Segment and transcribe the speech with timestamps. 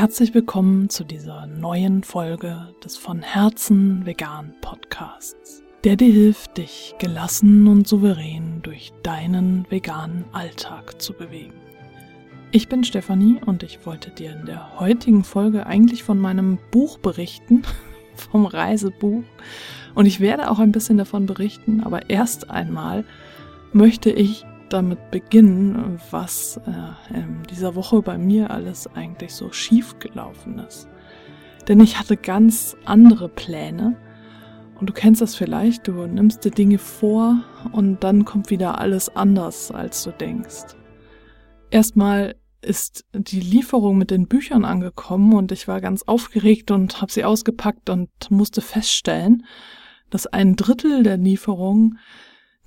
[0.00, 6.94] herzlich willkommen zu dieser neuen Folge des von Herzen vegan Podcasts, der dir hilft, dich
[6.98, 11.52] gelassen und souverän durch deinen veganen Alltag zu bewegen.
[12.50, 16.96] Ich bin Stefanie und ich wollte dir in der heutigen Folge eigentlich von meinem Buch
[16.96, 17.64] berichten,
[18.14, 19.24] vom Reisebuch.
[19.94, 23.04] Und ich werde auch ein bisschen davon berichten, aber erst einmal
[23.74, 29.98] möchte ich damit beginnen, was äh, in dieser Woche bei mir alles eigentlich so schief
[29.98, 30.88] gelaufen ist.
[31.68, 33.96] Denn ich hatte ganz andere Pläne.
[34.78, 39.14] Und du kennst das vielleicht, du nimmst dir Dinge vor und dann kommt wieder alles
[39.14, 40.74] anders, als du denkst.
[41.70, 47.12] Erstmal ist die Lieferung mit den Büchern angekommen und ich war ganz aufgeregt und habe
[47.12, 49.44] sie ausgepackt und musste feststellen,
[50.10, 51.96] dass ein Drittel der Lieferung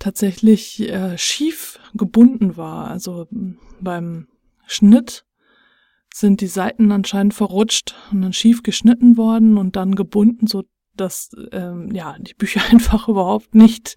[0.03, 2.89] tatsächlich äh, schief gebunden war.
[2.89, 3.27] Also
[3.79, 4.27] beim
[4.67, 5.25] Schnitt
[6.13, 10.63] sind die Seiten anscheinend verrutscht und dann schief geschnitten worden und dann gebunden, so
[10.97, 13.95] dass ähm, ja die Bücher einfach überhaupt nicht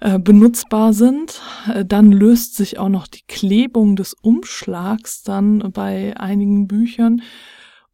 [0.00, 1.40] äh, benutzbar sind.
[1.72, 7.22] Äh, dann löst sich auch noch die Klebung des Umschlags dann bei einigen Büchern.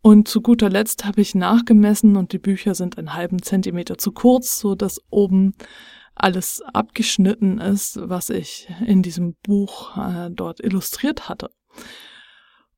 [0.01, 4.13] Und zu guter Letzt habe ich nachgemessen und die Bücher sind einen halben Zentimeter zu
[4.13, 5.55] kurz, so dass oben
[6.23, 11.51] alles abgeschnitten ist, was ich in diesem Buch äh, dort illustriert hatte.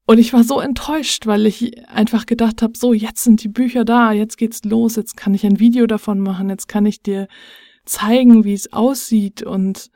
[0.06, 3.84] Und ich war so enttäuscht, weil ich einfach gedacht habe, so, jetzt sind die Bücher
[3.84, 7.28] da, jetzt geht's los, jetzt kann ich ein Video davon machen, jetzt kann ich dir
[7.84, 9.90] zeigen, wie es aussieht und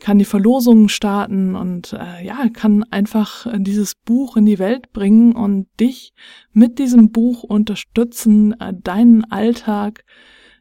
[0.00, 5.34] kann die Verlosungen starten und äh, ja, kann einfach dieses Buch in die Welt bringen
[5.34, 6.12] und dich
[6.52, 10.04] mit diesem Buch unterstützen, äh, deinen Alltag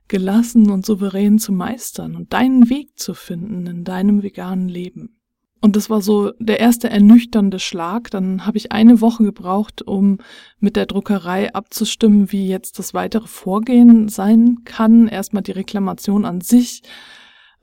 [0.08, 5.17] gelassen und souverän zu meistern und deinen Weg zu finden in deinem veganen Leben.
[5.59, 8.11] Und das war so der erste ernüchternde Schlag.
[8.11, 10.19] Dann habe ich eine Woche gebraucht, um
[10.59, 15.07] mit der Druckerei abzustimmen, wie jetzt das weitere Vorgehen sein kann.
[15.07, 16.84] Erstmal die Reklamation an sich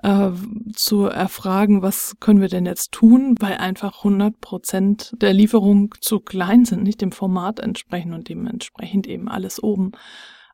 [0.03, 0.31] äh,
[0.75, 6.21] zu erfragen, was können wir denn jetzt tun, weil einfach 100 Prozent der Lieferung zu
[6.21, 9.93] klein sind, nicht dem Format entsprechen und dementsprechend eben alles oben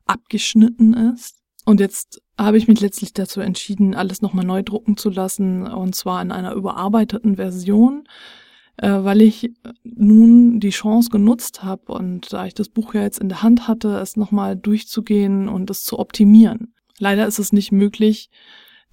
[0.05, 1.40] abgeschnitten ist.
[1.65, 5.95] Und jetzt habe ich mich letztlich dazu entschieden, alles nochmal neu drucken zu lassen, und
[5.95, 8.07] zwar in einer überarbeiteten Version,
[8.77, 9.51] äh, weil ich
[9.83, 13.67] nun die Chance genutzt habe und da ich das Buch ja jetzt in der Hand
[13.67, 16.73] hatte, es nochmal durchzugehen und es zu optimieren.
[16.97, 18.29] Leider ist es nicht möglich,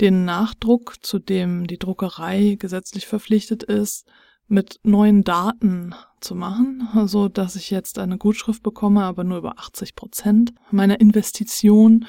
[0.00, 4.06] den Nachdruck, zu dem die Druckerei gesetzlich verpflichtet ist,
[4.46, 9.58] mit neuen Daten zu machen, so dass ich jetzt eine Gutschrift bekomme, aber nur über
[9.58, 12.06] 80 Prozent meiner Investition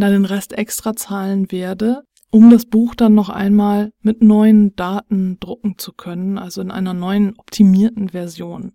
[0.00, 5.38] dann den Rest extra zahlen werde, um das Buch dann noch einmal mit neuen Daten
[5.40, 8.72] drucken zu können, also in einer neuen optimierten Version.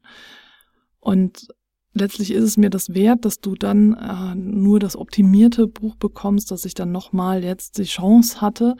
[1.00, 1.48] Und
[1.94, 6.50] letztlich ist es mir das wert, dass du dann äh, nur das optimierte Buch bekommst,
[6.50, 8.76] dass ich dann nochmal jetzt die Chance hatte,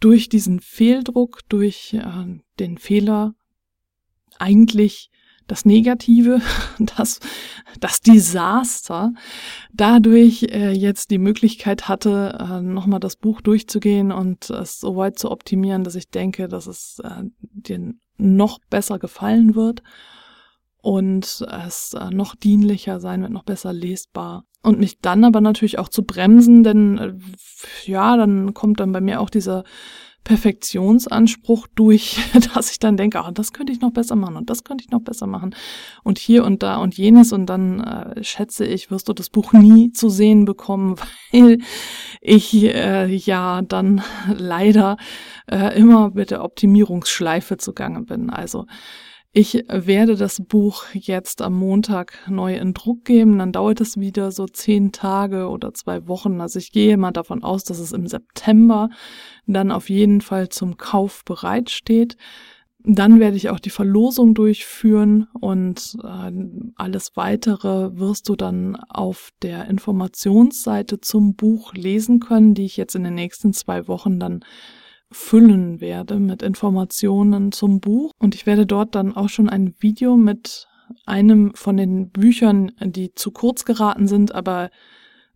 [0.00, 3.34] durch diesen Fehldruck, durch äh, den Fehler
[4.38, 5.10] eigentlich
[5.46, 6.40] das Negative,
[6.96, 7.20] das,
[7.80, 9.12] das Desaster,
[9.72, 15.18] dadurch äh, jetzt die Möglichkeit hatte, äh, nochmal das Buch durchzugehen und es so weit
[15.18, 19.82] zu optimieren, dass ich denke, dass es äh, dir noch besser gefallen wird
[20.84, 24.44] und es äh, noch dienlicher sein wird, noch besser lesbar.
[24.62, 27.14] Und mich dann aber natürlich auch zu bremsen, denn äh,
[27.84, 29.64] ja, dann kommt dann bei mir auch dieser
[30.24, 32.18] Perfektionsanspruch durch,
[32.54, 34.90] dass ich dann denke, ah, das könnte ich noch besser machen und das könnte ich
[34.90, 35.54] noch besser machen
[36.02, 39.52] und hier und da und jenes und dann äh, schätze ich, wirst du das Buch
[39.52, 40.96] nie zu sehen bekommen,
[41.32, 41.58] weil
[42.20, 44.02] ich äh, ja dann
[44.36, 44.96] leider
[45.46, 48.30] äh, immer mit der Optimierungsschleife zugange bin.
[48.30, 48.66] Also
[49.36, 53.38] ich werde das Buch jetzt am Montag neu in Druck geben.
[53.38, 56.40] Dann dauert es wieder so zehn Tage oder zwei Wochen.
[56.40, 58.90] Also ich gehe mal davon aus, dass es im September
[59.48, 62.16] dann auf jeden Fall zum Kauf bereitsteht.
[62.84, 66.30] Dann werde ich auch die Verlosung durchführen und äh,
[66.76, 72.94] alles weitere wirst du dann auf der Informationsseite zum Buch lesen können, die ich jetzt
[72.94, 74.44] in den nächsten zwei Wochen dann
[75.14, 78.10] füllen werde mit Informationen zum Buch.
[78.18, 80.66] Und ich werde dort dann auch schon ein Video mit
[81.06, 84.70] einem von den Büchern, die zu kurz geraten sind, aber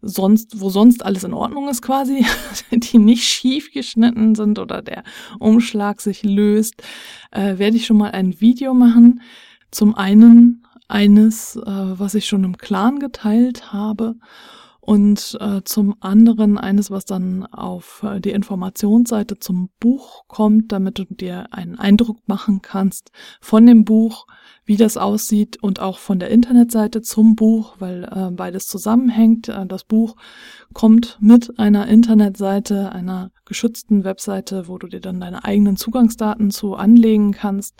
[0.02, 2.26] sonst, wo sonst alles in Ordnung ist quasi,
[2.72, 5.04] die nicht schief geschnitten sind oder der
[5.38, 6.82] Umschlag sich löst,
[7.30, 9.20] äh, werde ich schon mal ein Video machen.
[9.70, 14.16] Zum einen eines, äh, was ich schon im Clan geteilt habe
[14.88, 20.98] und äh, zum anderen eines, was dann auf äh, die Informationsseite zum Buch kommt, damit
[20.98, 24.26] du dir einen Eindruck machen kannst von dem Buch,
[24.64, 29.50] wie das aussieht und auch von der Internetseite zum Buch, weil äh, beides zusammenhängt.
[29.50, 30.16] Äh, das Buch
[30.72, 36.76] kommt mit einer Internetseite, einer geschützten Webseite, wo du dir dann deine eigenen Zugangsdaten zu
[36.76, 37.74] anlegen kannst,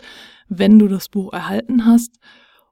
[0.47, 2.19] wenn du das Buch erhalten hast.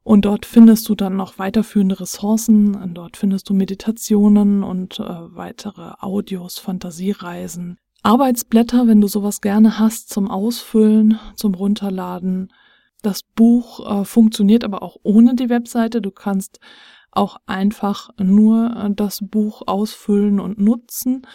[0.07, 2.93] Und dort findest du dann noch weiterführende Ressourcen.
[2.93, 7.77] Dort findest du Meditationen und äh, weitere Audios, Fantasiereisen.
[8.03, 12.53] Arbeitsblätter, wenn du sowas gerne hast, zum Ausfüllen, zum Runterladen.
[13.01, 16.01] Das Buch äh, funktioniert aber auch ohne die Webseite.
[16.01, 16.61] Du kannst
[17.11, 21.27] auch einfach nur äh, das Buch ausfüllen und nutzen.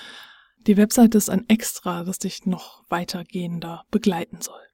[0.66, 4.71] Die Webseite ist ein Extra, das dich noch weitergehender begleiten soll.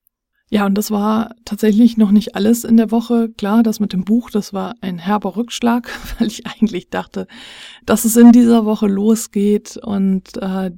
[0.50, 3.29] Ja, und das war tatsächlich noch nicht alles in der Woche.
[3.29, 7.27] Klar, das mit dem Buch, das war ein herber Rückschlag, weil ich eigentlich dachte,
[7.85, 10.71] dass es in dieser Woche losgeht und äh,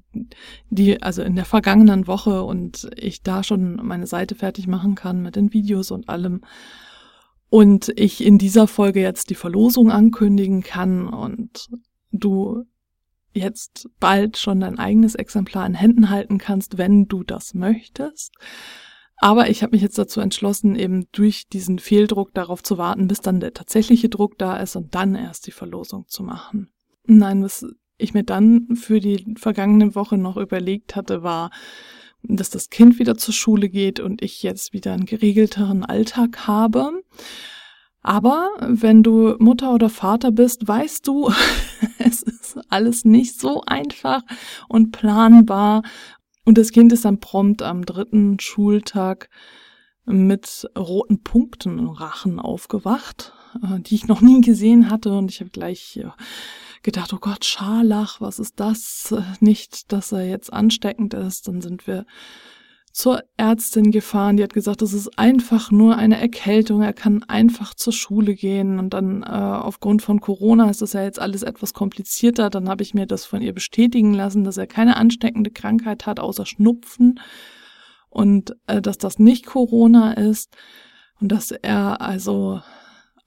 [0.71, 5.23] die, also in der vergangenen Woche und ich da schon meine Seite fertig machen kann
[5.23, 6.41] mit den Videos und allem.
[7.49, 11.69] Und ich in dieser Folge jetzt die Verlosung ankündigen kann und
[12.11, 12.65] du
[13.33, 18.33] jetzt bald schon dein eigenes Exemplar in Händen halten kannst, wenn du das möchtest.
[19.23, 23.21] Aber ich habe mich jetzt dazu entschlossen, eben durch diesen Fehldruck darauf zu warten, bis
[23.21, 26.73] dann der tatsächliche Druck da ist und dann erst die Verlosung zu machen.
[27.05, 27.67] Nein, was
[27.99, 31.51] ich mir dann für die vergangene Woche noch überlegt hatte, war,
[32.23, 37.03] dass das Kind wieder zur Schule geht und ich jetzt wieder einen geregelteren Alltag habe.
[38.03, 41.31] Aber wenn du Mutter oder Vater bist, weißt du,
[41.99, 44.23] es ist alles nicht so einfach
[44.69, 45.83] und planbar
[46.45, 49.29] und das Kind ist dann prompt am dritten Schultag
[50.07, 53.33] mit roten Punkten im Rachen aufgewacht,
[53.63, 55.13] äh, die ich noch nie gesehen hatte.
[55.13, 56.01] Und ich habe gleich
[56.83, 59.15] gedacht, oh Gott, Scharlach, was ist das?
[59.41, 61.49] Nicht, dass er jetzt ansteckend ist.
[61.49, 62.07] Dann sind wir
[63.01, 67.73] zur Ärztin gefahren, die hat gesagt, das ist einfach nur eine Erkältung, er kann einfach
[67.73, 68.79] zur Schule gehen.
[68.79, 72.83] Und dann äh, aufgrund von Corona ist das ja jetzt alles etwas komplizierter, dann habe
[72.83, 77.21] ich mir das von ihr bestätigen lassen, dass er keine ansteckende Krankheit hat, außer Schnupfen.
[78.11, 80.55] Und äh, dass das nicht Corona ist.
[81.23, 82.61] Und dass er also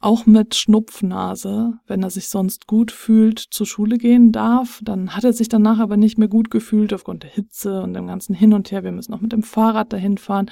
[0.04, 4.82] auch mit Schnupfnase, wenn er sich sonst gut fühlt, zur Schule gehen darf.
[4.84, 8.08] Dann hat er sich danach aber nicht mehr gut gefühlt aufgrund der Hitze und dem
[8.08, 8.84] ganzen Hin und Her.
[8.84, 10.52] Wir müssen auch mit dem Fahrrad dahin fahren.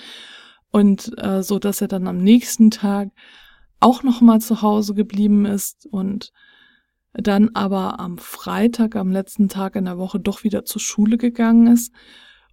[0.72, 3.10] Und äh, so, dass er dann am nächsten Tag
[3.82, 6.32] auch noch mal zu Hause geblieben ist und
[7.14, 11.68] dann aber am Freitag, am letzten Tag in der Woche, doch wieder zur Schule gegangen
[11.68, 11.92] ist.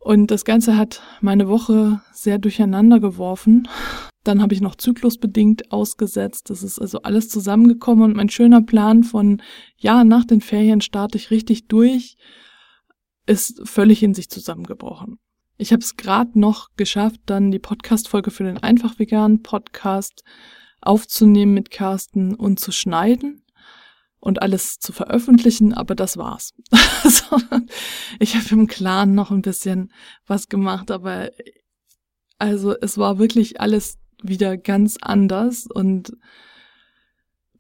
[0.01, 3.69] Und das Ganze hat meine Woche sehr durcheinander geworfen.
[4.29, 6.51] Dann habe ich noch zyklusbedingt ausgesetzt.
[6.51, 9.41] Das ist also alles zusammengekommen und mein schöner Plan von,
[9.79, 12.19] ja, nach den Ferien starte ich richtig durch,
[13.25, 15.19] ist völlig in sich zusammengebrochen.
[15.57, 20.25] Ich habe es gerade noch geschafft, dann die Podcast-Folge für den Einfach Vegan Podcast
[20.83, 23.47] aufzunehmen mit Carsten und zu schneiden
[24.21, 26.53] und alles zu veröffentlichen, aber das war's.
[28.19, 29.91] ich habe im Clan noch ein bisschen
[30.27, 31.31] was gemacht, aber
[32.39, 36.13] also es war wirklich alles wieder ganz anders und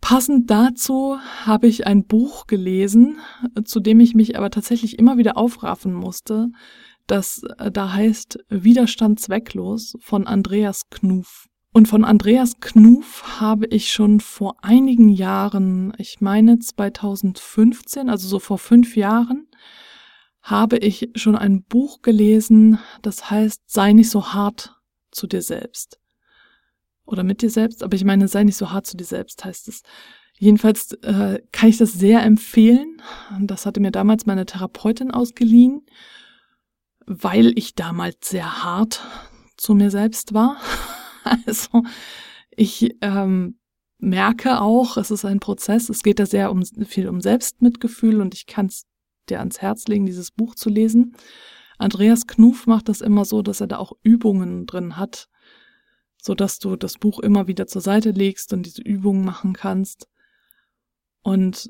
[0.00, 3.19] Passend dazu habe ich ein Buch gelesen,
[3.64, 6.50] zu dem ich mich aber tatsächlich immer wieder aufraffen musste,
[7.06, 11.46] das äh, da heißt Widerstand zwecklos von Andreas Knuf.
[11.72, 18.38] Und von Andreas Knuf habe ich schon vor einigen Jahren, ich meine 2015, also so
[18.38, 19.48] vor fünf Jahren,
[20.41, 24.77] habe ich schon ein Buch gelesen, das heißt Sei nicht so hart
[25.10, 25.98] zu dir selbst
[27.08, 29.69] oder mit dir selbst, aber ich meine, sei nicht so hart zu dir selbst, heißt
[29.69, 29.82] es.
[30.38, 33.03] Jedenfalls äh, kann ich das sehr empfehlen.
[33.41, 35.86] Das hatte mir damals meine Therapeutin ausgeliehen,
[37.06, 39.03] weil ich damals sehr hart
[39.56, 40.56] zu mir selbst war.
[41.46, 41.82] Also
[42.56, 43.58] ich ähm,
[43.98, 45.91] merke auch, es ist ein Prozess.
[45.91, 48.86] Es geht da sehr um viel um Selbstmitgefühl und ich kann es
[49.29, 51.17] dir ans Herz legen, dieses Buch zu lesen.
[51.77, 55.29] Andreas Knuf macht das immer so, dass er da auch Übungen drin hat,
[56.20, 60.08] so dass du das Buch immer wieder zur Seite legst und diese Übungen machen kannst.
[61.22, 61.69] Und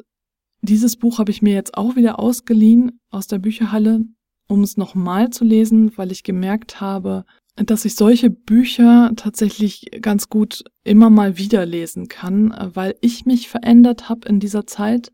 [0.60, 4.04] dieses Buch habe ich mir jetzt auch wieder ausgeliehen aus der Bücherhalle,
[4.48, 7.24] um es nochmal zu lesen, weil ich gemerkt habe,
[7.56, 13.48] dass ich solche Bücher tatsächlich ganz gut immer mal wieder lesen kann, weil ich mich
[13.48, 15.12] verändert habe in dieser Zeit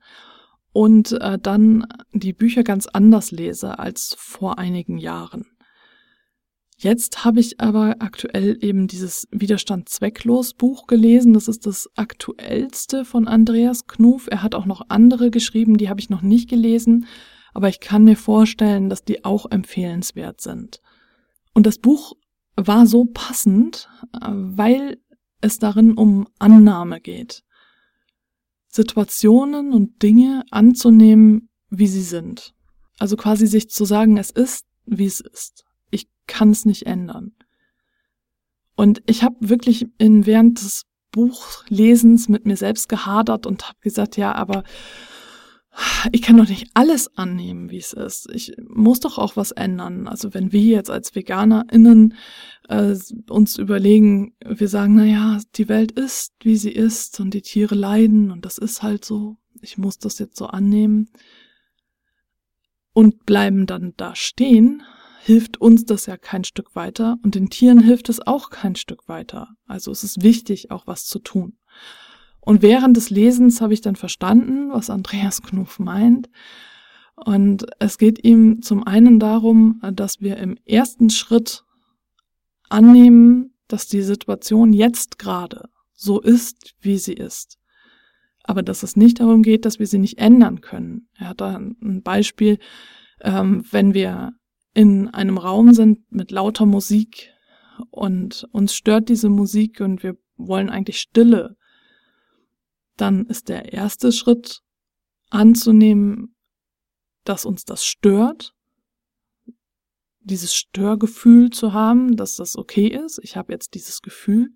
[0.72, 5.46] und äh, dann die Bücher ganz anders lese als vor einigen Jahren.
[6.84, 11.32] Jetzt habe ich aber aktuell eben dieses Widerstand zwecklos Buch gelesen.
[11.32, 14.26] Das ist das aktuellste von Andreas Knuf.
[14.30, 17.06] Er hat auch noch andere geschrieben, die habe ich noch nicht gelesen,
[17.54, 20.82] aber ich kann mir vorstellen, dass die auch empfehlenswert sind.
[21.54, 22.12] Und das Buch
[22.54, 23.88] war so passend,
[24.20, 24.98] weil
[25.40, 27.44] es darin um Annahme geht.
[28.66, 32.52] Situationen und Dinge anzunehmen, wie sie sind.
[32.98, 35.64] Also quasi sich zu sagen, es ist, wie es ist
[36.26, 37.32] kann es nicht ändern.
[38.76, 44.16] Und ich habe wirklich in, während des Buchlesens mit mir selbst gehadert und habe gesagt,
[44.16, 44.64] ja, aber
[46.12, 48.28] ich kann doch nicht alles annehmen, wie es ist.
[48.32, 50.06] Ich muss doch auch was ändern.
[50.06, 52.14] Also wenn wir jetzt als VeganerInnen
[52.68, 52.94] äh,
[53.28, 57.74] uns überlegen, wir sagen, na ja, die Welt ist, wie sie ist und die Tiere
[57.74, 59.36] leiden und das ist halt so.
[59.62, 61.10] Ich muss das jetzt so annehmen
[62.92, 64.82] und bleiben dann da stehen,
[65.24, 69.08] hilft uns das ja kein Stück weiter und den Tieren hilft es auch kein Stück
[69.08, 69.48] weiter.
[69.66, 71.56] Also es ist wichtig, auch was zu tun.
[72.40, 76.28] Und während des Lesens habe ich dann verstanden, was Andreas Knuff meint.
[77.16, 81.64] Und es geht ihm zum einen darum, dass wir im ersten Schritt
[82.68, 87.58] annehmen, dass die Situation jetzt gerade so ist, wie sie ist.
[88.42, 91.08] Aber dass es nicht darum geht, dass wir sie nicht ändern können.
[91.14, 92.58] Er hat da ein Beispiel,
[93.22, 94.34] ähm, wenn wir
[94.74, 97.32] in einem Raum sind mit lauter Musik
[97.90, 101.56] und uns stört diese Musik und wir wollen eigentlich Stille,
[102.96, 104.60] dann ist der erste Schritt
[105.30, 106.34] anzunehmen,
[107.24, 108.54] dass uns das stört,
[110.20, 113.20] dieses Störgefühl zu haben, dass das okay ist.
[113.22, 114.50] Ich habe jetzt dieses Gefühl.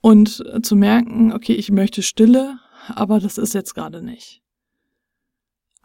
[0.00, 4.42] Und zu merken, okay, ich möchte Stille, aber das ist jetzt gerade nicht.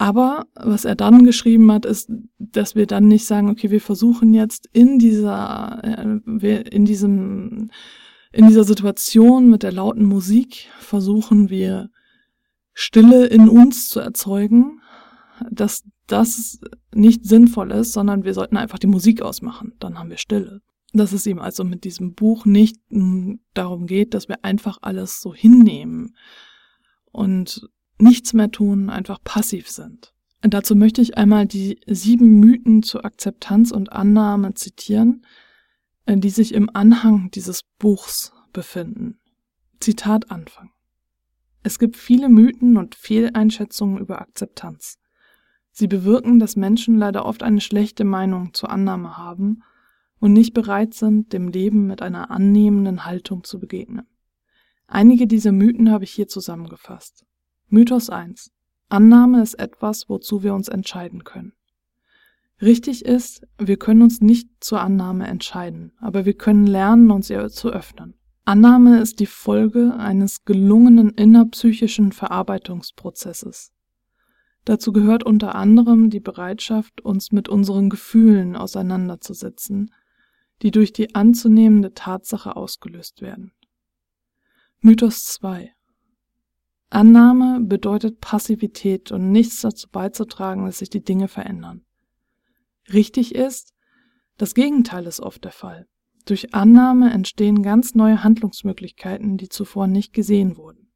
[0.04, 4.34] Aber was er dann geschrieben hat, ist, dass wir dann nicht sagen, okay, wir versuchen
[4.34, 7.72] jetzt in dieser, äh, in diesem,
[8.34, 11.90] in dieser Situation mit der lauten Musik versuchen wir
[12.74, 14.82] Stille in uns zu erzeugen,
[15.50, 16.60] dass das
[16.94, 20.60] nicht sinnvoll ist, sondern wir sollten einfach die Musik ausmachen, dann haben wir Stille.
[20.92, 22.76] Dass es ihm also mit diesem Buch nicht
[23.54, 26.18] darum geht, dass wir einfach alles so hinnehmen
[27.14, 27.70] und
[28.04, 30.14] nichts mehr tun, einfach passiv sind.
[30.44, 35.26] Und dazu möchte ich einmal die sieben Mythen zur Akzeptanz und Annahme zitieren,
[36.06, 39.20] äh, die sich im Anhang dieses Buchs befinden.
[39.80, 40.72] Zitat Anfang.
[41.64, 45.00] Es gibt viele Mythen und Fehleinschätzungen über Akzeptanz.
[45.72, 49.64] Sie bewirken, dass Menschen leider oft eine schlechte Meinung zur Annahme haben
[50.20, 54.06] und nicht bereit sind, dem Leben mit einer annehmenden Haltung zu begegnen.
[54.88, 57.26] Einige dieser Mythen habe ich hier zusammengefasst.
[57.74, 58.52] Mythos 1.
[58.90, 61.54] Annahme ist etwas, wozu wir uns entscheiden können.
[62.62, 67.50] Richtig ist, wir können uns nicht zur Annahme entscheiden, aber wir können lernen, uns ihr
[67.50, 68.14] zu öffnen.
[68.46, 73.72] Annahme ist die Folge eines gelungenen innerpsychischen Verarbeitungsprozesses.
[74.66, 79.92] Dazu gehört unter anderem die Bereitschaft, uns mit unseren Gefühlen auseinanderzusetzen,
[80.62, 83.52] die durch die anzunehmende Tatsache ausgelöst werden.
[84.80, 85.73] Mythos 2
[86.94, 91.86] Annahme bedeutet Passivität und nichts dazu beizutragen, dass sich die Dinge verändern.
[92.92, 93.74] Richtig ist,
[94.38, 95.88] das Gegenteil ist oft der Fall.
[96.26, 100.92] Durch Annahme entstehen ganz neue Handlungsmöglichkeiten, die zuvor nicht gesehen wurden.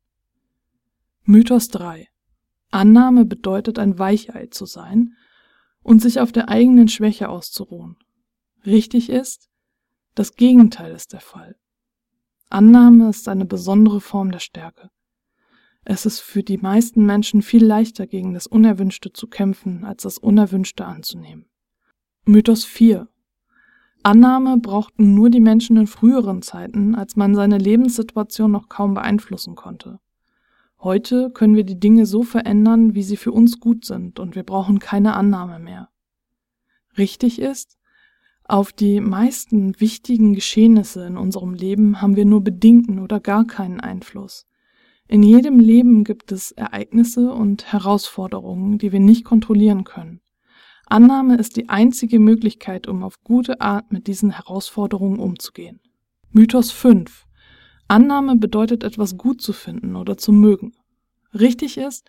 [1.24, 2.08] Mythos 3.
[2.70, 5.16] Annahme bedeutet ein Weichei zu sein
[5.82, 7.98] und sich auf der eigenen Schwäche auszuruhen.
[8.66, 9.50] Richtig ist,
[10.13, 11.56] das Gegenteil ist der Fall.
[12.50, 14.92] Annahme ist eine besondere Form der Stärke.
[15.89, 20.17] Es ist für die meisten Menschen viel leichter, gegen das Unerwünschte zu kämpfen, als das
[20.17, 21.46] Unerwünschte anzunehmen.
[22.25, 23.08] Mythos 4
[24.03, 29.56] Annahme brauchten nur die Menschen in früheren Zeiten, als man seine Lebenssituation noch kaum beeinflussen
[29.56, 30.01] konnte.
[30.77, 34.44] Heute können wir die Dinge so verändern, wie sie für uns gut sind, und wir
[34.44, 35.88] brauchen keine Annahme mehr.
[36.98, 37.77] Richtig ist,
[38.44, 43.79] auf die meisten wichtigen Geschehnisse in unserem Leben haben wir nur bedingten oder gar keinen
[43.79, 44.48] Einfluss.
[45.08, 50.22] In jedem Leben gibt es Ereignisse und Herausforderungen, die wir nicht kontrollieren können.
[50.86, 55.80] Annahme ist die einzige Möglichkeit, um auf gute Art mit diesen Herausforderungen umzugehen.
[56.32, 57.26] Mythos 5.
[57.88, 60.74] Annahme bedeutet etwas gut zu finden oder zu mögen.
[61.34, 62.06] Richtig ist,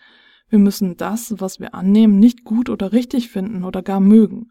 [0.48, 4.50] wir müssen das, was wir annehmen, nicht gut oder richtig finden oder gar mögen.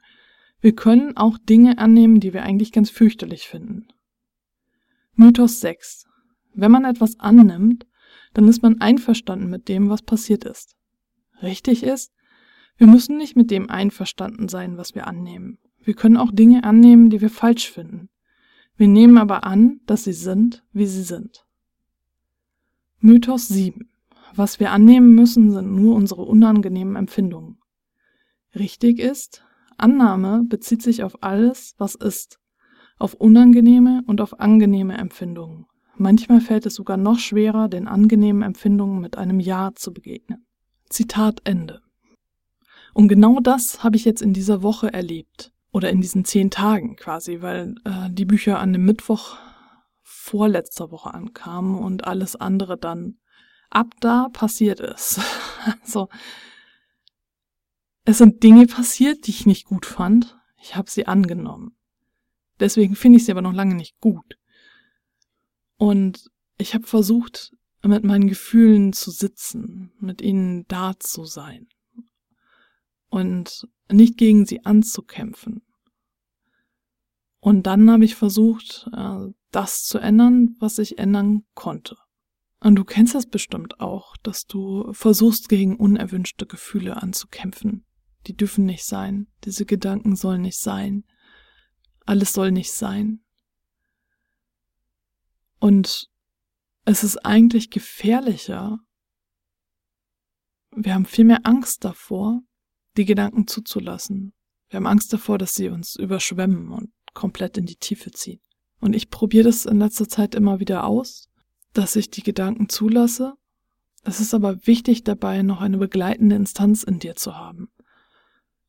[0.61, 3.87] Wir können auch Dinge annehmen, die wir eigentlich ganz fürchterlich finden.
[5.13, 6.05] Mythos 6.
[6.53, 7.86] Wenn man etwas annimmt,
[8.37, 10.75] dann ist man einverstanden mit dem, was passiert ist.
[11.41, 12.13] Richtig ist,
[12.77, 15.57] wir müssen nicht mit dem einverstanden sein, was wir annehmen.
[15.81, 18.09] Wir können auch Dinge annehmen, die wir falsch finden.
[18.75, 21.47] Wir nehmen aber an, dass sie sind, wie sie sind.
[22.99, 23.89] Mythos 7.
[24.35, 27.57] Was wir annehmen müssen, sind nur unsere unangenehmen Empfindungen.
[28.53, 29.43] Richtig ist,
[29.77, 32.39] Annahme bezieht sich auf alles, was ist,
[32.99, 35.65] auf unangenehme und auf angenehme Empfindungen.
[35.99, 40.45] Manchmal fällt es sogar noch schwerer, den angenehmen Empfindungen mit einem Ja zu begegnen.
[40.89, 41.81] Zitat Ende.
[42.93, 45.51] Und genau das habe ich jetzt in dieser Woche erlebt.
[45.71, 49.37] Oder in diesen zehn Tagen quasi, weil äh, die Bücher an dem Mittwoch
[50.01, 53.17] vorletzter Woche ankamen und alles andere dann
[53.69, 55.19] ab da passiert ist.
[55.83, 56.09] also
[58.05, 60.37] es sind Dinge passiert, die ich nicht gut fand.
[60.61, 61.75] Ich habe sie angenommen.
[62.59, 64.37] Deswegen finde ich sie aber noch lange nicht gut.
[65.77, 67.53] Und ich habe versucht,
[67.83, 71.67] mit meinen Gefühlen zu sitzen, mit ihnen da zu sein
[73.09, 75.61] und nicht gegen sie anzukämpfen.
[77.39, 81.95] Und dann habe ich versucht, äh, das zu ändern, was ich ändern konnte.
[82.59, 87.85] Und du kennst das bestimmt auch, dass du versuchst, gegen unerwünschte Gefühle anzukämpfen.
[88.25, 91.05] Die dürfen nicht sein, diese Gedanken sollen nicht sein,
[92.05, 93.21] alles soll nicht sein.
[95.67, 96.07] Und
[96.85, 98.79] es ist eigentlich gefährlicher.
[100.73, 102.41] Wir haben viel mehr Angst davor,
[102.95, 104.31] die Gedanken zuzulassen.
[104.69, 108.39] Wir haben Angst davor, dass sie uns überschwemmen und komplett in die Tiefe ziehen.
[108.79, 111.27] Und ich probiere das in letzter Zeit immer wieder aus,
[111.73, 113.33] dass ich die Gedanken zulasse.
[114.05, 117.67] Es ist aber wichtig dabei, noch eine begleitende Instanz in dir zu haben.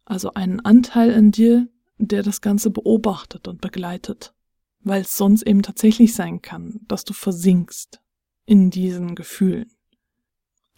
[0.05, 4.35] Also einen Anteil in dir, der das Ganze beobachtet und begleitet.
[4.81, 8.01] Weil es sonst eben tatsächlich sein kann, dass du versinkst
[8.47, 9.71] in diesen Gefühlen.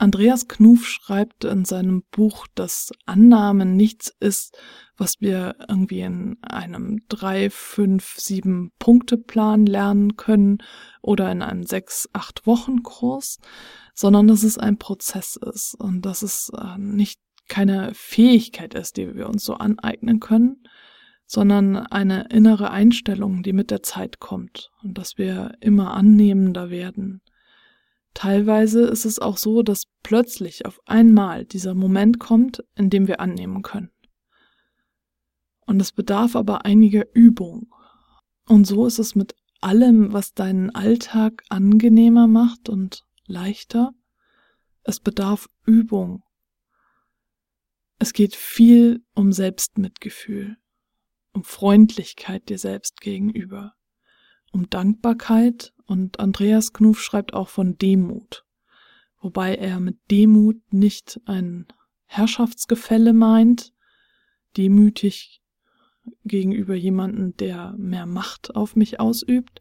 [0.01, 4.57] Andreas Knuf schreibt in seinem Buch, dass Annahme nichts ist,
[4.97, 10.63] was wir irgendwie in einem drei, fünf, sieben Punkte Plan lernen können
[11.03, 13.41] oder in einem sechs, acht Wochen Kurs,
[13.95, 19.15] sondern dass es ein Prozess ist und dass es äh, nicht keine Fähigkeit ist, die
[19.15, 20.67] wir uns so aneignen können,
[21.31, 27.23] sondern eine innere Einstellung, die mit der Zeit kommt und dass wir immer annehmender werden
[28.15, 33.21] Teilweise ist es auch so, dass plötzlich auf einmal dieser Moment kommt, in dem wir
[33.21, 33.91] annehmen können.
[35.67, 37.73] Und es bedarf aber einiger Übung.
[38.47, 43.93] Und so ist es mit allem, was deinen Alltag angenehmer macht und leichter.
[44.83, 46.25] Es bedarf Übung.
[47.99, 50.57] Es geht viel um Selbstmitgefühl,
[51.33, 53.75] um Freundlichkeit dir selbst gegenüber,
[54.53, 58.45] um Dankbarkeit und Andreas Knuf schreibt auch von Demut,
[59.21, 61.67] wobei er mit Demut nicht ein
[62.07, 63.73] Herrschaftsgefälle meint,
[64.57, 65.41] demütig
[66.25, 69.61] gegenüber jemanden, der mehr Macht auf mich ausübt,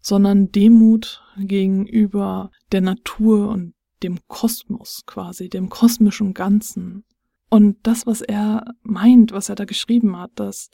[0.00, 7.04] sondern Demut gegenüber der Natur und dem Kosmos quasi, dem kosmischen Ganzen.
[7.48, 10.70] Und das, was er meint, was er da geschrieben hat, das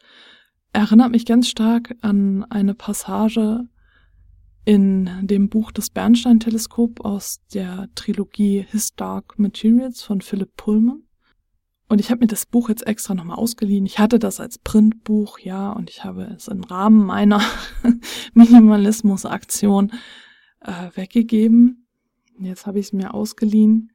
[0.73, 3.69] erinnert mich ganz stark an eine Passage
[4.65, 11.03] in dem Buch Das Bernstein-Teleskop aus der Trilogie His Dark Materials von Philip Pullman.
[11.89, 13.85] Und ich habe mir das Buch jetzt extra nochmal ausgeliehen.
[13.85, 17.43] Ich hatte das als Printbuch, ja, und ich habe es im Rahmen meiner
[18.35, 19.93] Minimalismus-Aktion
[20.61, 21.87] äh, weggegeben.
[22.39, 23.93] Jetzt habe ich es mir ausgeliehen,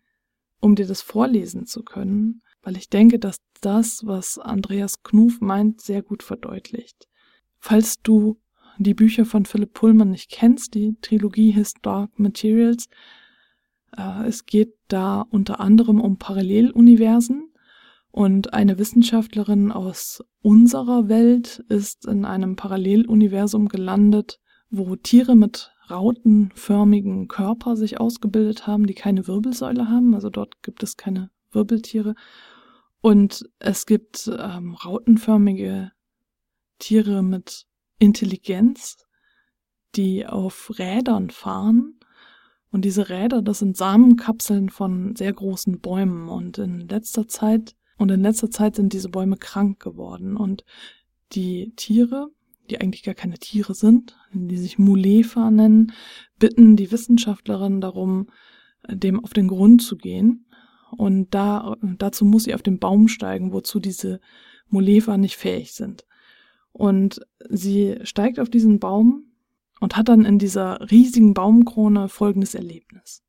[0.59, 5.79] um dir das vorlesen zu können, weil ich denke, dass das, was Andreas Knuf meint,
[5.79, 7.07] sehr gut verdeutlicht.
[7.59, 8.41] Falls du
[8.77, 12.89] die Bücher von Philip Pullman nicht kennst, die Trilogie His Dark Materials.
[13.95, 17.53] Äh, es geht da unter anderem um Paralleluniversen
[18.11, 27.29] und eine Wissenschaftlerin aus unserer Welt ist in einem Paralleluniversum gelandet, wo Tiere mit rautenförmigen
[27.29, 30.13] Körper sich ausgebildet haben, die keine Wirbelsäule haben.
[30.13, 32.13] Also dort gibt es keine Wirbeltiere.
[33.01, 35.91] Und es gibt ähm, rautenförmige
[36.79, 37.65] Tiere mit
[37.99, 38.97] Intelligenz,
[39.95, 41.99] die auf Rädern fahren.
[42.71, 46.27] Und diese Räder, das sind Samenkapseln von sehr großen Bäumen.
[46.27, 50.35] Und in letzter Zeit, und in letzter Zeit sind diese Bäume krank geworden.
[50.35, 50.63] Und
[51.31, 52.29] die Tiere,
[52.69, 55.93] die eigentlich gar keine Tiere sind, die sich Mulefa nennen,
[56.37, 58.29] bitten die Wissenschaftlerin darum,
[58.89, 60.45] dem auf den Grund zu gehen.
[60.91, 64.19] Und da, dazu muss sie auf den Baum steigen, wozu diese
[64.69, 66.05] Mulefa nicht fähig sind.
[66.71, 69.23] Und sie steigt auf diesen Baum
[69.79, 73.23] und hat dann in dieser riesigen Baumkrone folgendes Erlebnis.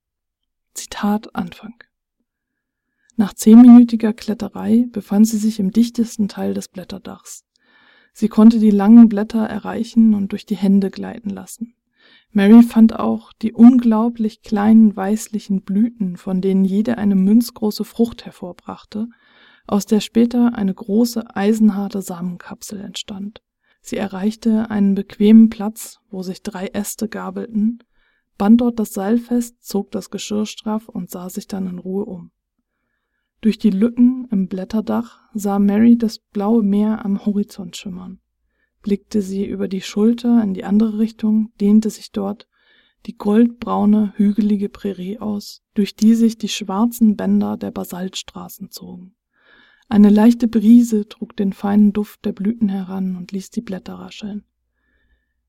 [0.75, 1.75] Zitat Anfang.
[3.16, 7.44] Nach zehnminütiger Kletterei befand sie sich im dichtesten Teil des Blätterdachs.
[8.12, 11.75] Sie konnte die langen Blätter erreichen und durch die Hände gleiten lassen.
[12.31, 19.09] Mary fand auch die unglaublich kleinen weißlichen Blüten, von denen jede eine münzgroße Frucht hervorbrachte,
[19.67, 23.43] aus der später eine große eisenharte Samenkapsel entstand.
[23.81, 27.79] Sie erreichte einen bequemen Platz, wo sich drei Äste gabelten,
[28.37, 32.05] band dort das Seil fest, zog das Geschirr straff und sah sich dann in Ruhe
[32.05, 32.31] um.
[33.41, 38.21] Durch die Lücken im Blätterdach sah Mary das blaue Meer am Horizont schimmern.
[38.83, 42.49] Blickte sie über die Schulter in die andere Richtung, dehnte sich dort
[43.07, 49.14] die goldbraune, hügelige Prärie aus, durch die sich die schwarzen Bänder der Basaltstraßen zogen.
[49.88, 54.45] Eine leichte Brise trug den feinen Duft der Blüten heran und ließ die Blätter rascheln.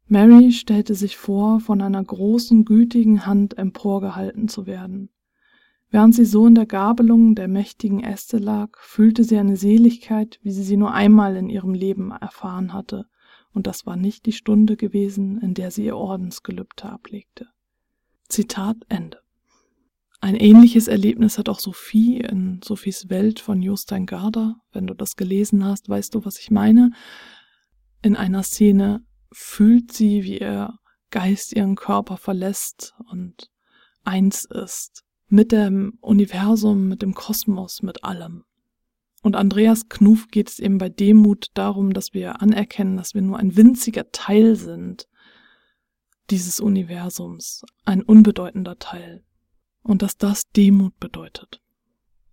[0.07, 5.09] Mary stellte sich vor, von einer großen, gütigen Hand emporgehalten zu werden.
[5.91, 10.51] Während sie so in der Gabelung der mächtigen Äste lag, fühlte sie eine Seligkeit, wie
[10.51, 13.07] sie sie nur einmal in ihrem Leben erfahren hatte,
[13.53, 17.47] und das war nicht die Stunde gewesen, in der sie ihr Ordensgelübde ablegte.
[18.27, 19.19] Zitat Ende.
[20.21, 24.57] Ein ähnliches Erlebnis hat auch Sophie in Sophies Welt von Jostein Garder.
[24.73, 26.91] Wenn du das gelesen hast, weißt du, was ich meine.
[28.01, 30.77] In einer Szene fühlt sie, wie ihr
[31.09, 33.49] Geist ihren Körper verlässt und
[34.03, 38.43] eins ist mit dem Universum, mit dem Kosmos, mit allem.
[39.21, 43.37] Und Andreas Knuf geht es eben bei Demut darum, dass wir anerkennen, dass wir nur
[43.37, 45.07] ein winziger Teil sind
[46.29, 49.23] dieses Universums, ein unbedeutender Teil.
[49.81, 51.61] Und dass das Demut bedeutet.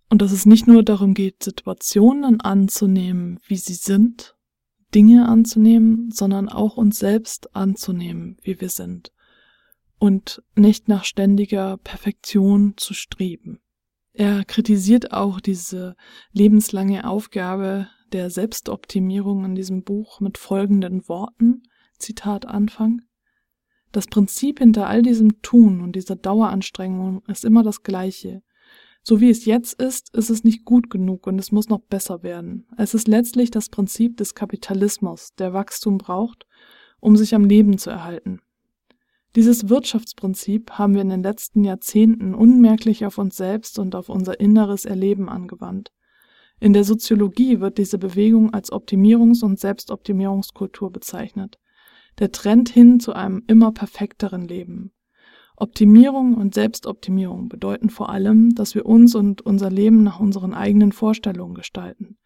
[0.09, 4.35] Und dass es nicht nur darum geht, Situationen anzunehmen, wie sie sind,
[4.93, 9.11] Dinge anzunehmen, sondern auch uns selbst anzunehmen, wie wir sind
[9.99, 13.59] und nicht nach ständiger Perfektion zu streben.
[14.19, 15.95] Er kritisiert auch diese
[16.31, 21.61] lebenslange Aufgabe der Selbstoptimierung in diesem Buch mit folgenden Worten,
[21.99, 23.03] Zitat Anfang.
[23.91, 28.41] Das Prinzip hinter all diesem Tun und dieser Daueranstrengung ist immer das gleiche.
[29.03, 32.23] So wie es jetzt ist, ist es nicht gut genug und es muss noch besser
[32.23, 32.65] werden.
[32.75, 36.47] Es ist letztlich das Prinzip des Kapitalismus, der Wachstum braucht,
[36.99, 38.39] um sich am Leben zu erhalten.
[39.37, 44.39] Dieses Wirtschaftsprinzip haben wir in den letzten Jahrzehnten unmerklich auf uns selbst und auf unser
[44.39, 45.91] inneres Erleben angewandt.
[46.59, 51.59] In der Soziologie wird diese Bewegung als Optimierungs- und Selbstoptimierungskultur bezeichnet.
[52.17, 54.91] Der Trend hin zu einem immer perfekteren Leben.
[55.55, 60.93] Optimierung und Selbstoptimierung bedeuten vor allem, dass wir uns und unser Leben nach unseren eigenen
[60.93, 62.17] Vorstellungen gestalten.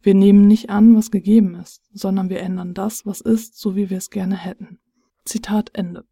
[0.00, 3.90] Wir nehmen nicht an, was gegeben ist, sondern wir ändern das, was ist, so wie
[3.90, 4.78] wir es gerne hätten.
[5.26, 6.06] Zitat Ende.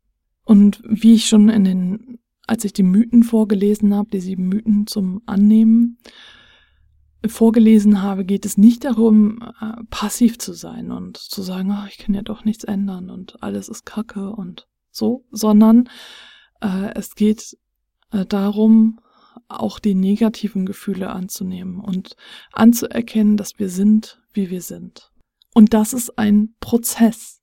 [0.45, 4.87] Und wie ich schon in den, als ich die Mythen vorgelesen habe, die sieben Mythen
[4.87, 5.99] zum Annehmen,
[7.25, 11.99] vorgelesen habe, geht es nicht darum, äh, passiv zu sein und zu sagen, ach, ich
[11.99, 15.89] kann ja doch nichts ändern und alles ist Kacke und so, sondern
[16.61, 17.57] äh, es geht
[18.11, 18.99] äh, darum,
[19.49, 22.17] auch die negativen Gefühle anzunehmen und
[22.53, 25.13] anzuerkennen, dass wir sind, wie wir sind.
[25.55, 27.41] Und das ist ein Prozess.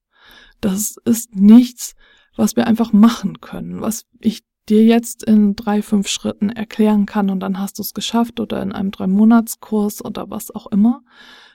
[0.61, 1.95] Das ist nichts,
[2.39, 7.29] was wir einfach machen können, was ich dir jetzt in drei, fünf Schritten erklären kann
[7.29, 11.01] und dann hast du es geschafft oder in einem Drei-Monats-Kurs oder was auch immer,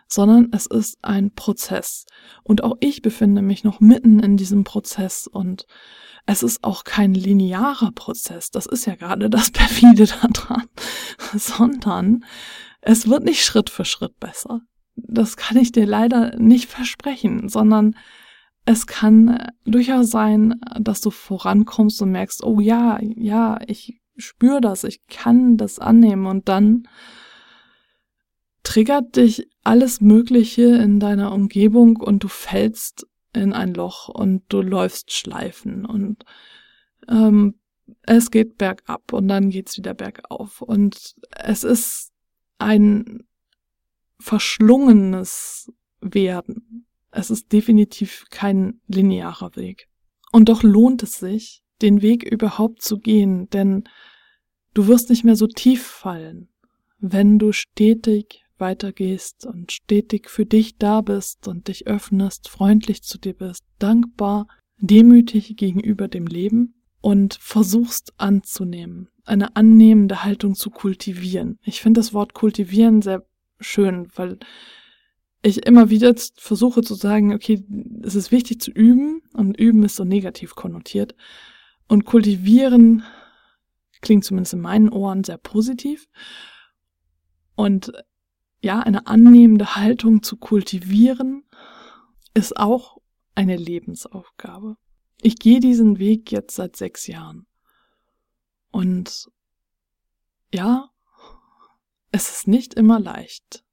[0.09, 2.07] sondern es ist ein Prozess.
[2.43, 5.67] Und auch ich befinde mich noch mitten in diesem Prozess und
[6.27, 8.51] es ist auch kein linearer Prozess.
[8.51, 10.69] Das ist ja gerade das perfide daran,
[11.35, 12.25] sondern
[12.81, 14.61] es wird nicht Schritt für Schritt besser.
[14.97, 17.97] Das kann ich dir leider nicht versprechen, sondern
[18.65, 24.61] es kann äh, durchaus sein, dass du vorankommst und merkst, oh ja, ja, ich spüre
[24.61, 26.27] das, ich kann das annehmen.
[26.27, 26.89] Und dann
[28.63, 34.63] triggert dich alles Mögliche in deiner Umgebung und du fällst in ein Loch und du
[34.63, 35.85] läufst Schleifen.
[35.85, 36.25] Und
[37.09, 37.59] ähm,
[38.03, 40.63] es geht bergab und dann geht's wieder bergauf.
[40.63, 42.13] Und es ist
[42.59, 43.25] ein
[44.19, 46.84] verschlungenes Werden
[47.15, 49.89] es ist definitiv kein linearer Weg.
[50.33, 53.85] Und doch lohnt es sich, den Weg überhaupt zu gehen, denn
[54.75, 56.49] du wirst nicht mehr so tief fallen,
[56.99, 63.19] wenn du stetig weitergehst und stetig für dich da bist und dich öffnest, freundlich zu
[63.19, 64.47] dir bist, dankbar,
[64.79, 71.59] demütig gegenüber dem Leben und versuchst anzunehmen, eine annehmende Haltung zu kultivieren.
[71.63, 73.25] Ich finde das Wort kultivieren sehr
[73.61, 74.39] schön, weil
[75.45, 77.63] ich immer wieder versuche zu sagen, okay,
[78.03, 81.15] es ist wichtig zu üben und üben ist so negativ konnotiert
[81.89, 83.05] und kultivieren
[84.01, 86.09] klingt zumindest in meinen Ohren sehr positiv
[87.55, 87.93] und
[88.63, 91.45] ja, eine annehmende Haltung zu kultivieren
[92.33, 92.97] ist auch
[93.35, 94.77] eine Lebensaufgabe.
[95.21, 97.47] Ich gehe diesen Weg jetzt seit sechs Jahren.
[98.71, 99.31] Und
[100.53, 100.91] ja,
[102.11, 103.64] es ist nicht immer leicht.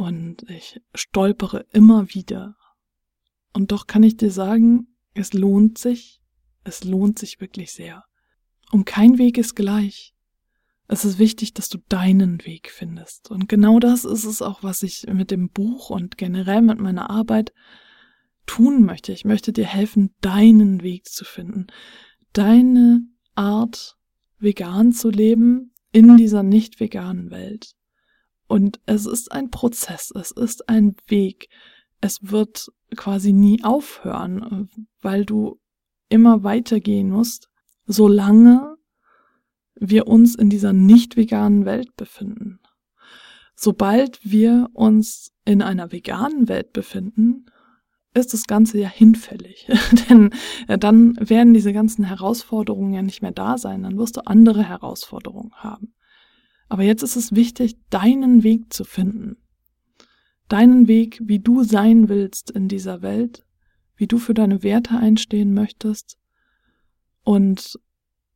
[0.00, 2.56] Und ich stolpere immer wieder.
[3.52, 6.22] Und doch kann ich dir sagen, es lohnt sich,
[6.64, 8.04] es lohnt sich wirklich sehr.
[8.72, 10.14] Und kein Weg ist gleich.
[10.88, 13.30] Es ist wichtig, dass du deinen Weg findest.
[13.30, 17.10] Und genau das ist es auch, was ich mit dem Buch und generell mit meiner
[17.10, 17.52] Arbeit
[18.46, 19.12] tun möchte.
[19.12, 21.66] Ich möchte dir helfen, deinen Weg zu finden.
[22.32, 23.02] Deine
[23.34, 23.98] Art,
[24.38, 27.74] vegan zu leben in dieser nicht veganen Welt.
[28.50, 31.48] Und es ist ein Prozess, es ist ein Weg.
[32.00, 34.68] Es wird quasi nie aufhören,
[35.00, 35.60] weil du
[36.08, 37.48] immer weitergehen musst,
[37.86, 38.76] solange
[39.76, 42.58] wir uns in dieser nicht veganen Welt befinden.
[43.54, 47.46] Sobald wir uns in einer veganen Welt befinden,
[48.14, 49.68] ist das Ganze ja hinfällig.
[50.08, 50.30] Denn
[50.66, 53.84] äh, dann werden diese ganzen Herausforderungen ja nicht mehr da sein.
[53.84, 55.94] Dann wirst du andere Herausforderungen haben.
[56.70, 59.36] Aber jetzt ist es wichtig, deinen Weg zu finden.
[60.48, 63.44] Deinen Weg, wie du sein willst in dieser Welt,
[63.96, 66.16] wie du für deine Werte einstehen möchtest
[67.24, 67.78] und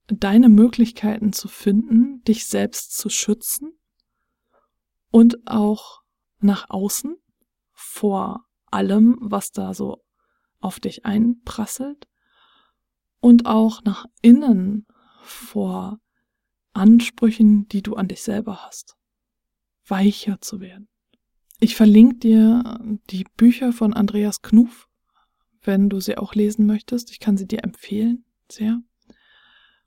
[0.09, 3.71] deine Möglichkeiten zu finden, dich selbst zu schützen
[5.13, 6.03] und auch
[6.41, 7.17] nach außen
[7.73, 10.03] vor allem, was da so
[10.59, 12.09] auf dich einprasselt
[13.21, 14.89] und auch nach innen
[15.23, 16.01] vor
[16.75, 18.97] Ansprüchen, die du an dich selber hast.
[19.87, 20.89] Weicher zu werden.
[21.61, 24.89] Ich verlinke dir die Bücher von Andreas Knuf,
[25.63, 27.11] wenn du sie auch lesen möchtest.
[27.11, 28.81] Ich kann sie dir empfehlen, sehr.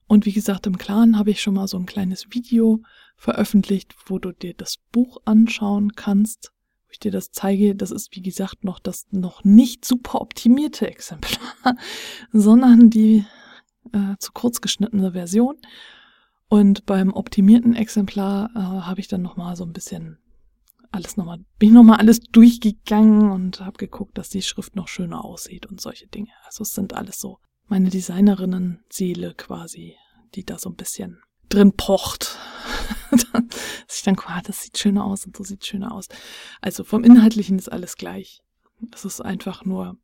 [0.07, 2.81] Und wie gesagt, im Clan habe ich schon mal so ein kleines Video
[3.17, 6.53] veröffentlicht, wo du dir das Buch anschauen kannst
[6.87, 10.87] wo ich dir das zeige, das ist wie gesagt noch das noch nicht super optimierte
[10.87, 11.75] Exemplar,
[12.31, 13.25] sondern die
[13.91, 15.57] äh, zu kurz geschnittene Version.
[16.49, 20.17] Und beim optimierten Exemplar äh, habe ich dann noch mal so ein bisschen
[20.91, 25.25] alles nochmal, bin ich nochmal alles durchgegangen und habe geguckt, dass die Schrift noch schöner
[25.25, 26.31] aussieht und solche Dinge.
[26.45, 29.95] Also es sind alles so meine Designerinnen-Seele quasi,
[30.35, 32.37] die da so ein bisschen drin pocht.
[33.11, 36.07] Dass ich dann, ah, das sieht schöner aus und so sieht schöner aus.
[36.61, 38.41] Also vom Inhaltlichen ist alles gleich.
[38.93, 39.97] Es ist einfach nur,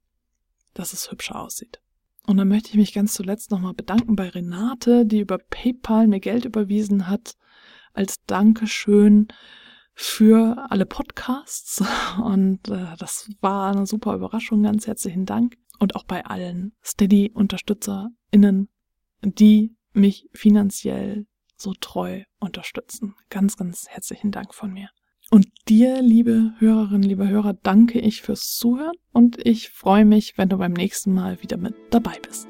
[0.74, 1.82] dass es hübscher aussieht.
[2.26, 6.22] Und dann möchte ich mich ganz zuletzt nochmal bedanken bei Renate, die über PayPal mir
[6.22, 7.36] Geld überwiesen hat,
[7.94, 9.28] als Dankeschön
[9.94, 11.84] für alle Podcasts.
[12.24, 14.64] Und äh, das war eine super Überraschung.
[14.64, 15.58] Ganz herzlichen Dank.
[15.80, 18.70] Und auch bei allen Steady-UnterstützerInnen,
[19.22, 23.16] die mich finanziell so treu unterstützen.
[23.30, 24.90] Ganz, ganz herzlichen Dank von mir.
[25.34, 30.48] Und dir, liebe Hörerinnen, liebe Hörer, danke ich fürs Zuhören und ich freue mich, wenn
[30.48, 32.48] du beim nächsten Mal wieder mit dabei bist.